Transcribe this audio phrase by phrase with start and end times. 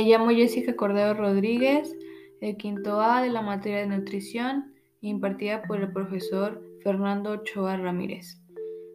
[0.00, 1.94] Me llamo Jessica Cordero Rodríguez,
[2.40, 4.72] el quinto A de la materia de nutrición,
[5.02, 8.40] impartida por el profesor Fernando Ochoa Ramírez.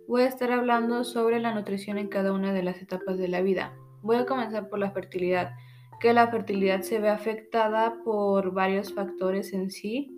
[0.07, 3.43] Voy a estar hablando sobre la nutrición en cada una de las etapas de la
[3.43, 3.77] vida.
[4.01, 5.51] Voy a comenzar por la fertilidad,
[5.99, 10.09] que la fertilidad se ve afectada por varios factores en sí.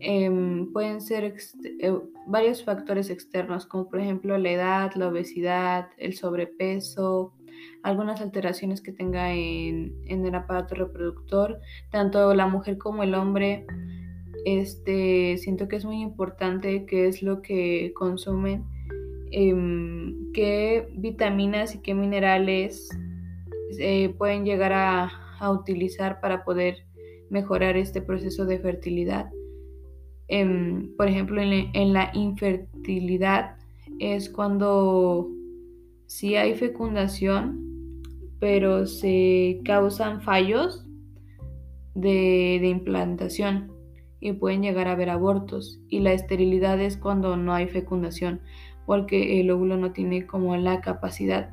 [0.00, 1.34] Em, pueden ser
[1.80, 7.32] eh, varios factores externos, como por ejemplo la edad, la obesidad, el sobrepeso,
[7.82, 11.60] algunas alteraciones que tenga en, el aparato reproductor,
[11.90, 13.66] tanto la mujer como el hombre.
[14.44, 18.64] Este, siento que es muy importante qué es lo que consumen,
[19.32, 22.88] em, qué vitaminas y qué minerales
[23.78, 26.86] eh, pueden llegar a, utilizar para poder
[27.28, 29.30] mejorar este proceso de fertilidad.
[30.28, 33.56] Em, por ejemplo, en, la infertilidad
[33.98, 35.28] es cuando
[36.06, 38.02] si hay fecundación,
[38.38, 40.86] pero se causan fallos
[41.94, 43.72] de, implantación
[44.20, 45.80] y pueden llegar a haber abortos.
[45.88, 48.40] Y la esterilidad es cuando no hay fecundación,
[48.84, 51.50] porque el óvulo no tiene como la capacidad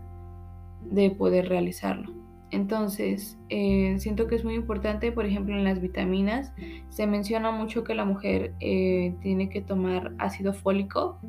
[0.91, 2.13] de poder realizarlo.
[2.51, 6.53] Entonces, eh, siento que es muy importante, por ejemplo, en las vitaminas,
[6.89, 11.19] se menciona mucho que la mujer eh, tiene que tomar ácido fólico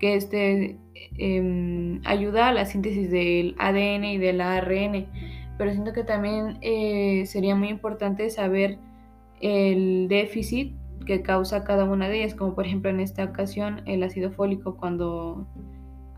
[0.00, 0.78] que este
[1.18, 5.06] em, ayuda a la síntesis del ADN y del ARN,
[5.58, 8.78] pero siento que también eh, sería muy importante saber
[9.40, 10.74] el déficit
[11.06, 14.76] que causa cada una de ellas, como por ejemplo en esta ocasión el ácido fólico,
[14.76, 15.46] cuando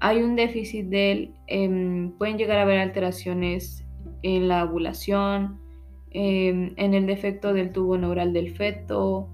[0.00, 3.84] hay un déficit de él, em, pueden llegar a haber alteraciones
[4.22, 5.60] en la ovulación,
[6.10, 9.28] em, en el defecto del tubo neural del feto,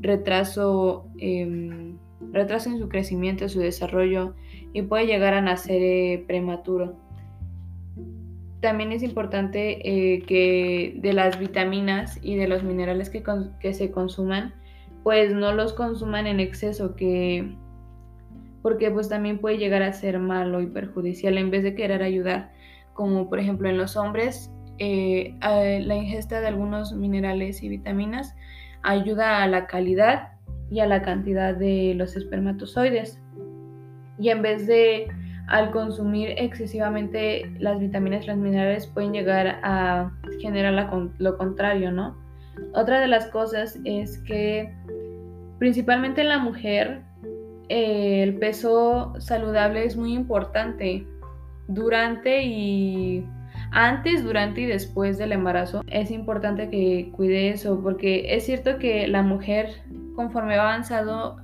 [0.00, 4.34] retraso retraso en su crecimiento, su desarrollo
[4.72, 6.96] y puede llegar a nacer eh, prematuro.
[8.60, 13.22] También es importante eh, que de las vitaminas y de los minerales que,
[13.60, 14.52] que, se consuman,
[15.04, 17.54] pues no los consuman en exceso, que
[18.62, 22.50] porque pues también puede llegar a ser malo y perjudicial en vez de querer ayudar,
[22.94, 28.34] como por ejemplo en los hombres, eh, la ingesta de algunos minerales y vitaminas
[28.82, 30.37] ayuda a la calidad
[30.70, 33.20] y a la cantidad de los espermatozoides.
[34.18, 35.08] Y en vez de
[35.48, 42.16] al consumir excesivamente las vitaminas y los minerales pueden llegar a generar lo contrario, ¿no?
[42.74, 44.74] Otra de las cosas es que
[45.58, 47.02] principalmente en la mujer
[47.68, 51.06] eh, el peso saludable es muy importante
[51.66, 53.24] durante y
[53.70, 55.82] antes, durante y después del embarazo.
[55.88, 59.68] Es importante que cuide eso porque es cierto que la mujer
[60.18, 60.82] conforme va,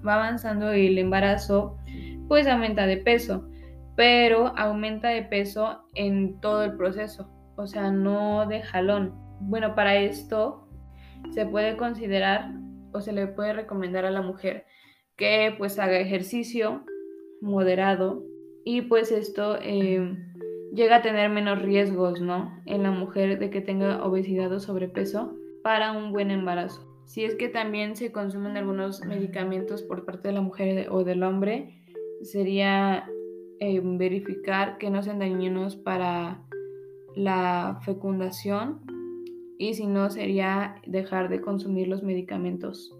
[0.04, 1.78] va avanzando el embarazo,
[2.26, 3.48] pues aumenta de peso,
[3.94, 9.14] pero aumenta de peso en todo el proceso, o sea, no de jalón.
[9.38, 10.66] Bueno, para esto
[11.30, 12.50] se puede considerar
[12.92, 14.66] o se le puede recomendar a la mujer
[15.14, 16.84] que pues haga ejercicio
[17.40, 18.24] moderado
[18.64, 20.16] y pues esto eh,
[20.74, 22.60] llega a tener menos riesgos, ¿no?
[22.66, 26.93] En la mujer de que tenga obesidad o sobrepeso para un buen embarazo.
[27.06, 31.22] Si es que también se consumen algunos medicamentos por parte de la mujer o del
[31.22, 31.82] hombre,
[32.22, 33.08] sería
[33.60, 36.42] eh, verificar que no sean dañinos para
[37.14, 38.80] la fecundación
[39.58, 42.96] y si no sería dejar de consumir los medicamentos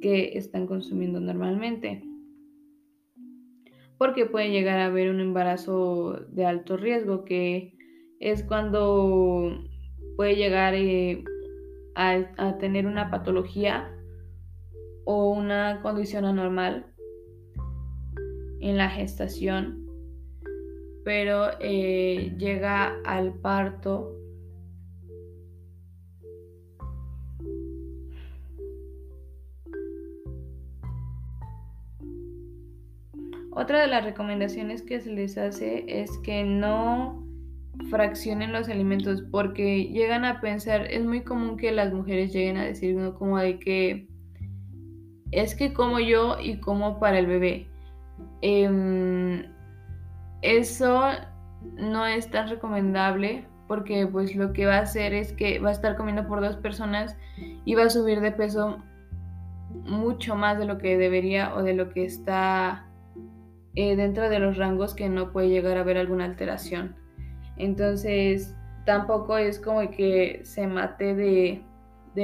[0.00, 2.02] que están consumiendo normalmente.
[3.98, 7.74] Porque puede llegar a haber un embarazo de alto riesgo que
[8.20, 9.64] es cuando
[10.16, 11.24] puede llegar eh,
[11.98, 13.90] a, tener una patología
[15.04, 16.86] o una condición anormal
[18.60, 19.84] en la gestación,
[21.04, 24.14] pero eh, llega al parto
[33.50, 37.27] Otra de las recomendaciones que se les hace es que no
[37.90, 42.64] fraccionen los alimentos porque llegan a pensar, es muy común que las mujeres lleguen a
[42.64, 44.08] decir como de que
[45.30, 47.68] es que como yo y como para el bebé.
[48.40, 49.44] Em,
[50.42, 51.02] eso
[51.76, 55.72] no es tan recomendable porque pues lo que va a hacer es que va a
[55.72, 57.16] estar comiendo por dos personas
[57.64, 58.82] y va a subir de peso
[59.84, 62.86] mucho más de lo que debería o de lo que está
[63.74, 66.96] eh, dentro de los rangos que no puede llegar a haber alguna alteración.
[67.58, 71.62] Entonces, tampoco es como que se mate de,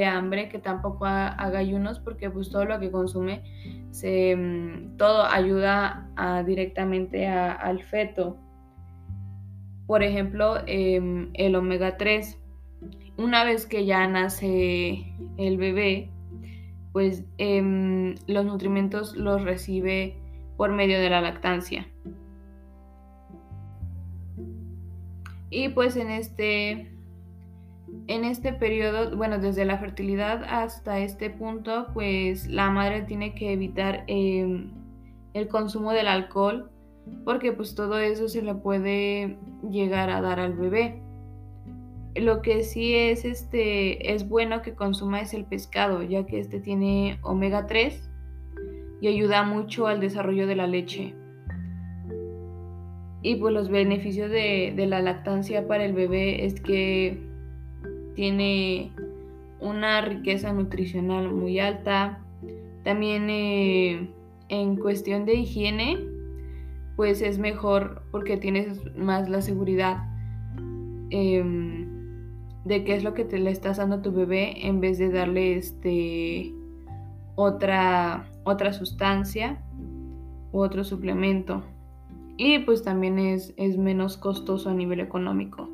[0.04, 3.42] hambre, que tampoco haga ayunos, porque pues todo lo que consume,
[3.92, 6.08] se, mm, todo ayuda
[6.44, 8.36] directamente al feto.
[9.86, 12.38] Por ejemplo, em, el omega 3
[13.16, 15.04] una vez que ya nace
[15.36, 16.10] el bebé,
[16.92, 20.16] pues em, los nutrimentos los recibe
[20.56, 21.86] por medio de la lactancia.
[25.54, 26.90] Y pues en este,
[28.08, 33.52] en este periodo, bueno, desde la fertilidad hasta este punto, pues la madre tiene que
[33.52, 34.72] evitar em,
[35.32, 36.72] el consumo del alcohol
[37.24, 39.38] porque pues todo eso se le puede
[39.70, 41.00] llegar a dar al bebé.
[42.16, 46.58] Lo que sí es este es bueno que consuma es el pescado, ya que este
[46.58, 48.10] tiene omega 3
[49.00, 51.14] y ayuda mucho al desarrollo de la leche.
[53.24, 57.18] Y pues los beneficios de, la lactancia para el bebé es que
[58.14, 58.92] tiene
[59.60, 62.22] una riqueza nutricional muy alta.
[62.82, 64.10] También eh,
[64.50, 65.96] en cuestión de higiene,
[66.96, 70.04] pues es mejor porque tienes más la seguridad.
[71.08, 71.88] Em,
[72.66, 75.10] de qué es lo que te le estás dando a tu bebé en vez de
[75.10, 76.52] darle este
[77.36, 79.62] otra otra sustancia
[80.52, 81.62] u otro suplemento
[82.36, 85.70] y pues también es, es menos costoso a nivel económico.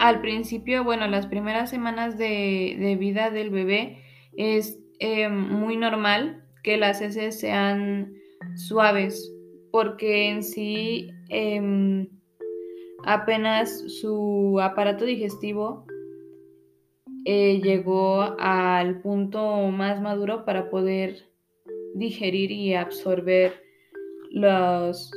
[0.00, 4.02] Al principio, bueno, las primeras semanas de, vida del bebé
[4.34, 8.14] es eh, muy normal que las heces sean
[8.54, 9.30] suaves
[9.70, 12.08] porque en sí em,
[13.04, 15.84] apenas su aparato digestivo
[17.26, 21.28] eh, llegó al punto más maduro para poder
[21.94, 23.52] digerir y absorber
[24.30, 25.10] los,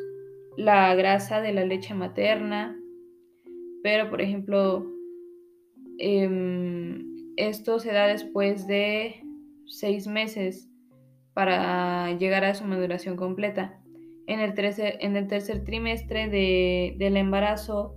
[0.58, 2.80] la grasa de la leche materna.
[3.84, 4.86] Pero, por ejemplo,
[6.00, 7.06] em,
[7.38, 9.24] esto se da después de
[9.66, 10.70] seis meses
[11.34, 13.80] para llegar a su maduración completa.
[14.28, 17.96] En el tercer, en el tercer trimestre del embarazo,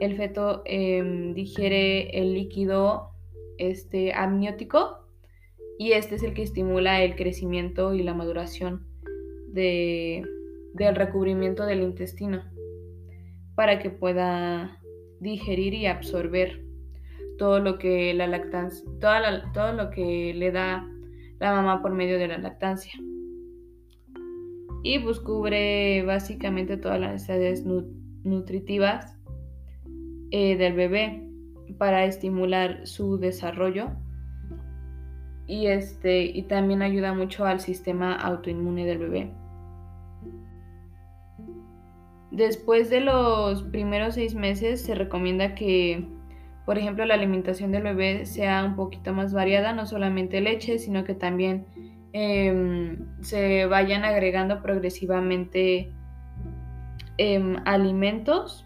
[0.00, 3.10] el feto em, digiere el líquido
[3.58, 5.03] este, amniótico
[5.78, 8.86] y este es el que estimula el crecimiento y la maduración
[9.48, 10.24] de,
[10.74, 12.42] del recubrimiento del intestino
[13.54, 14.80] para que pueda
[15.20, 16.64] digerir y absorber
[17.38, 20.88] todo lo que la lactancia, todo lo que le da
[21.40, 22.92] la mamá por medio de la lactancia.
[24.82, 27.64] Y pues cubre básicamente todas las necesidades
[28.22, 29.16] nutritivas
[30.30, 31.26] eh, del bebé
[31.78, 33.92] para estimular su desarrollo
[35.46, 39.30] y este y también ayuda mucho al sistema autoinmune del bebé.
[42.30, 46.04] Después de los primeros seis meses se recomienda que,
[46.66, 51.04] por ejemplo, la alimentación del bebé sea un poquito más variada, no solamente leche, sino
[51.04, 51.66] que también
[52.16, 55.90] Em, se vayan agregando progresivamente
[57.18, 58.64] em, alimentos,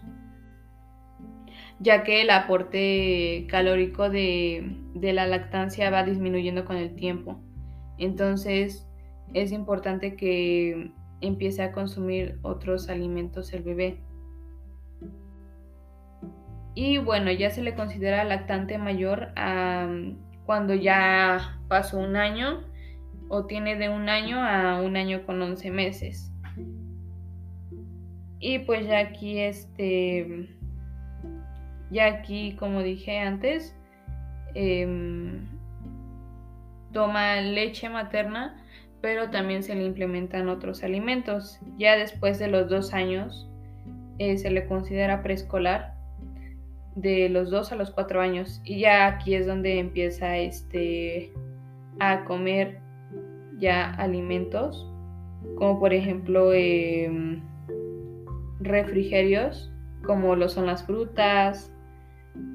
[1.79, 7.39] ya que el aporte calórico de, de la lactancia va disminuyendo con el tiempo.
[7.97, 8.87] Entonces
[9.33, 10.91] es importante que
[11.21, 14.01] empiece a consumir otros alimentos el bebé.
[16.75, 19.33] Y bueno, ya se le considera lactante mayor
[20.45, 22.63] cuando ya pasó un año
[23.27, 26.33] o tiene de un año a un año con 11 meses.
[28.39, 30.55] Y pues ya aquí este,
[31.91, 33.75] ya aquí como dije antes,
[34.59, 35.47] em,
[36.91, 38.61] toma leche materna,
[39.01, 41.59] pero también se le implementan otros alimentos.
[41.77, 43.47] Ya después de los dos años
[44.17, 45.93] eh, se le considera preescolar
[46.95, 51.31] de los dos a los cuatro años y ya aquí es donde empieza este
[51.99, 52.79] a comer
[53.59, 54.91] ya alimentos,
[55.55, 57.41] como por ejemplo em,
[58.59, 59.71] refrigerios,
[60.05, 61.73] como lo son las frutas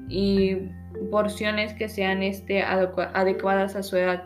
[0.07, 0.69] y
[1.11, 4.23] porciones que sean este, adecuadas a su edad.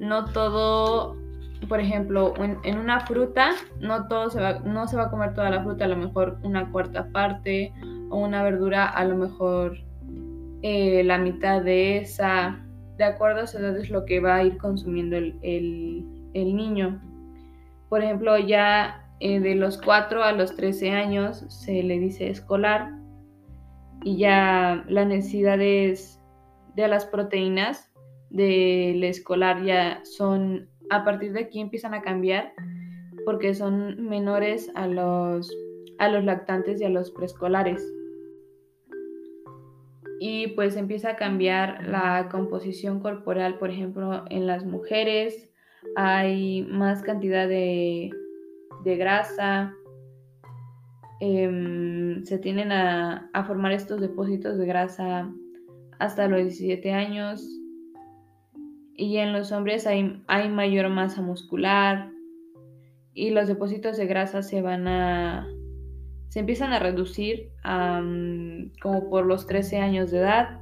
[0.00, 1.16] No todo,
[1.68, 5.50] por ejemplo, en, una fruta, no, todo se va, no se va a comer toda
[5.50, 7.72] la fruta, a lo mejor una cuarta parte,
[8.10, 9.78] o una verdura, a lo mejor
[10.62, 12.58] eh, la mitad de esa.
[12.98, 17.00] De acuerdo a su edad es lo que va a ir consumiendo el, el niño.
[17.88, 22.90] Por ejemplo, ya eh, de los 4 a los 13 años se le dice escolar
[24.04, 26.20] y ya las necesidades
[26.74, 27.92] de las proteínas
[28.30, 32.52] del escolar ya son, a partir de aquí empiezan a cambiar
[33.24, 35.54] porque son menores a los,
[35.98, 37.86] a los lactantes y a los preescolares.
[40.20, 45.52] Y pues empieza a cambiar la composición corporal, por ejemplo, en las mujeres,
[45.96, 48.10] hay más cantidad de,
[48.84, 49.74] grasa,
[51.24, 55.32] em, se tienen a, formar estos depósitos de grasa
[56.00, 57.46] hasta los 17 años.
[58.96, 62.10] Y en los hombres hay, hay mayor masa muscular.
[63.14, 65.46] Y los depósitos de grasa se van a
[66.28, 67.52] se empiezan a reducir
[68.80, 70.60] como por los 13 años de edad.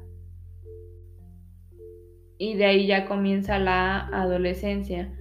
[2.37, 5.17] Y de ahí ya comienza la adolescencia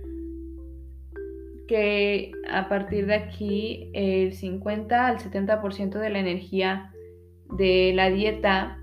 [1.69, 6.91] que a partir de aquí el 50 al 70% de la energía
[7.51, 8.79] de la dieta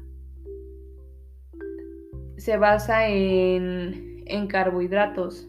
[2.38, 5.49] se basa en, en carbohidratos.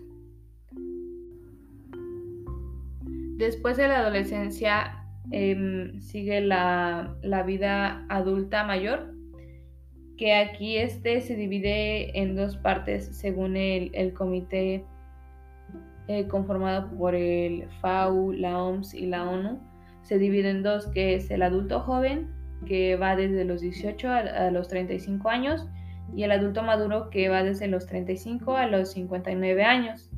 [3.37, 4.97] Después de la adolescencia
[5.31, 9.13] Em, sigue la, vida adulta mayor,
[10.17, 14.85] que aquí este se divide en dos partes según el, comité
[16.07, 19.59] eh, conformado por el FAO, la OMS y la ONU.
[20.03, 22.29] Se divide en dos, que es el adulto joven,
[22.65, 25.67] que va desde los 18 a, a los 35 años,
[26.15, 30.09] y el adulto maduro, que va desde los 35 a los 59 años.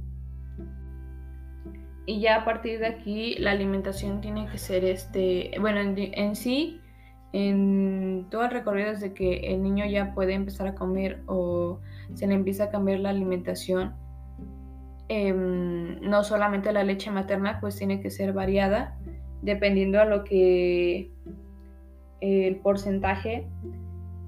[2.10, 6.82] Y ya a partir de aquí la alimentación tiene que ser este, bueno, en, sí,
[7.34, 11.82] en todo el recorrido desde que el niño ya puede empezar a comer o
[12.16, 13.94] se le empieza a cambiar la alimentación,
[15.10, 18.98] em, no solamente la leche materna, pues tiene que ser variada,
[19.42, 21.12] dependiendo a lo que
[22.22, 23.48] el porcentaje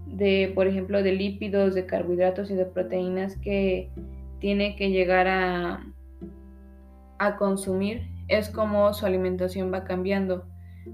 [0.05, 3.89] de, por ejemplo, de lípidos, de carbohidratos y de proteínas que
[4.39, 5.85] tiene que llegar a
[7.21, 10.47] a consumir es como su alimentación va cambiando,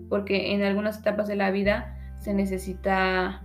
[0.09, 3.43] porque en algunas etapas de la vida se necesita,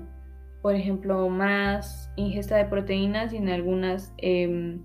[0.63, 4.83] por ejemplo, más ingesta de proteínas y en algunas em,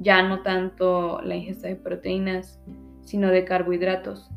[0.00, 2.58] ya no tanto la ingesta de proteínas,
[3.02, 4.30] sino de carbohidratos.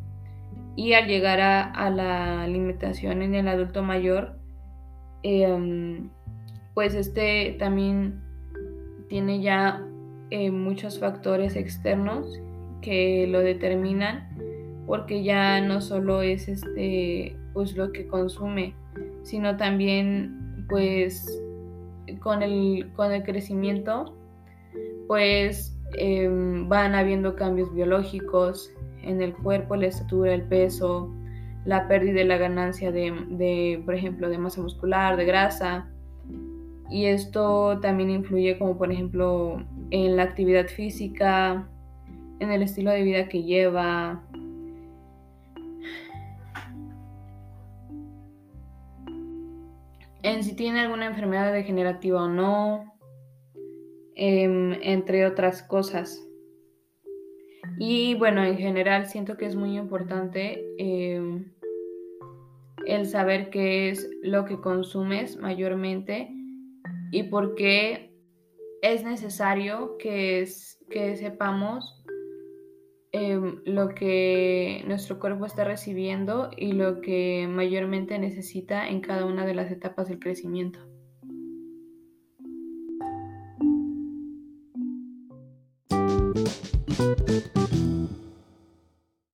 [0.76, 4.38] Y al llegar a, la alimentación en el adulto mayor,
[5.24, 6.10] em,
[6.74, 8.22] pues este también
[9.08, 9.82] tiene ya
[10.32, 12.42] eh, muchos factores externos
[12.82, 14.28] que lo determinan
[14.86, 18.74] porque ya no solo es este pues lo que consume
[19.22, 21.42] sino también pues
[22.20, 24.18] con el con el crecimiento
[25.08, 31.14] pues em, van habiendo cambios biológicos en el cuerpo la estatura el peso
[31.66, 35.90] la pérdida y la ganancia de, de por ejemplo de masa muscular de grasa
[36.90, 41.68] y esto también influye como por ejemplo en la actividad física
[42.40, 44.22] en el estilo de vida que lleva.
[50.22, 52.93] En si tiene alguna enfermedad degenerativa o no,
[54.16, 56.26] em, entre otras cosas.
[57.80, 61.52] Y bueno, en general siento que es muy importante em,
[62.86, 66.30] el saber qué es lo que consumes mayormente
[67.12, 68.14] y por qué
[68.82, 70.46] es necesario que,
[70.90, 72.04] que sepamos
[73.16, 79.46] Em, lo que nuestro cuerpo está recibiendo y lo que mayormente necesita en cada una
[79.46, 80.80] de las etapas del crecimiento.